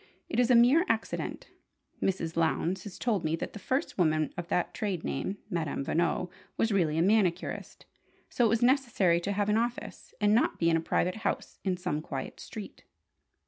It 0.29 0.39
is 0.39 0.49
a 0.49 0.55
mere 0.55 0.83
accident. 0.89 1.51
Mrs. 2.01 2.35
Lowndes 2.35 2.85
has 2.85 2.97
told 2.97 3.23
me 3.23 3.35
that 3.35 3.53
the 3.53 3.59
first 3.59 3.99
woman 3.99 4.33
of 4.35 4.47
that 4.47 4.73
trade 4.73 5.03
name, 5.03 5.37
'Madame 5.47 5.85
Veno,' 5.85 6.31
was 6.57 6.71
really 6.71 6.97
a 6.97 7.03
manicurist: 7.03 7.85
so 8.27 8.43
it 8.43 8.47
was 8.49 8.63
necessary 8.63 9.19
to 9.21 9.31
have 9.33 9.47
an 9.47 9.57
office, 9.57 10.15
and 10.19 10.33
not 10.33 10.57
be 10.57 10.71
in 10.71 10.75
a 10.75 10.81
private 10.81 11.17
house 11.17 11.59
in 11.63 11.77
some 11.77 12.01
quiet 12.01 12.39
street." 12.39 12.83